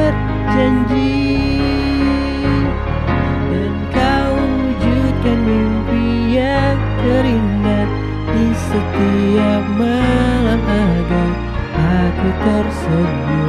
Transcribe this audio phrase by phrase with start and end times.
[3.52, 7.88] Dan kau wujudkan mimpi yang terindah
[8.32, 11.32] Di setiap malam agar
[11.76, 13.43] aku tersenyum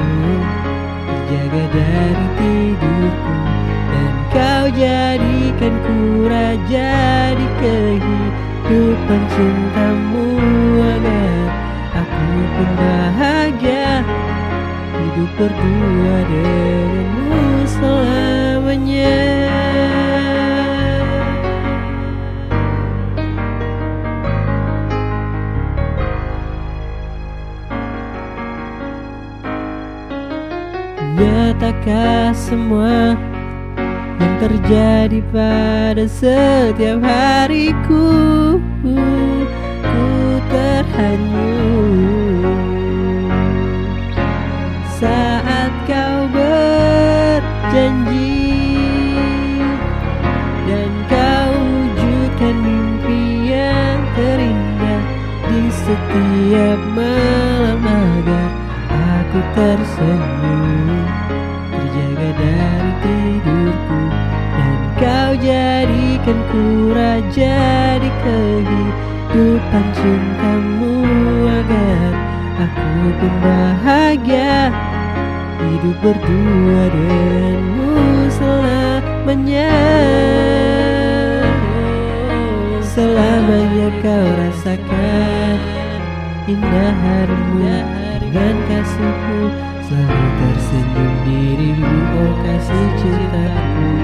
[6.54, 10.38] raja di kehidupan cintamu
[10.78, 11.50] Agar
[11.98, 14.06] aku pun bahagia.
[14.94, 19.18] Hidup berdua denganmu selamanya.
[31.18, 33.18] Nyatakan semua
[34.24, 38.56] yang terjadi pada setiap hariku.
[39.84, 42.58] Ku terhanyut
[44.96, 48.32] Saat kau berjanji
[50.64, 55.04] Dan kau wujudkan mimpi yang terindah
[55.52, 58.48] Di setiap malam agar
[58.88, 61.04] aku tersenyum
[61.70, 63.63] Terjaga dari kau
[65.44, 66.64] jadikan ku
[66.96, 67.56] raja
[68.00, 70.96] di kehidupan cintamu
[71.44, 72.12] Agar
[72.64, 74.72] aku pun bahagia.
[75.60, 77.92] Hidup berdua denganmu
[78.32, 79.72] selamanya.
[82.94, 85.58] Selamanya kau rasakan
[86.46, 87.58] Indah harimu
[88.22, 89.50] dengan kasihmu
[89.82, 94.03] Selalu tersenyum dirimu oh kasih cintaku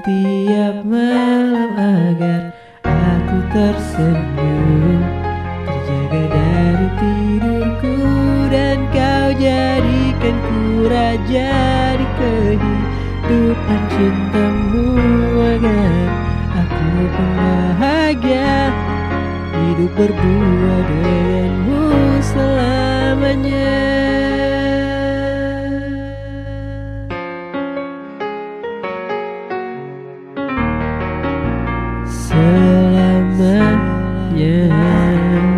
[0.00, 2.56] setiap malam agar
[2.88, 5.04] aku tersenyum.
[5.68, 7.96] Terjaga dari tidurku
[8.48, 11.52] Dan kau jadikan ku raja
[12.00, 14.88] di kehidupan cintamu.
[15.36, 16.08] Agar
[16.48, 18.72] aku bahagia
[19.52, 21.09] Hidup berdua denganmu
[32.40, 35.49] girl I met, yeah.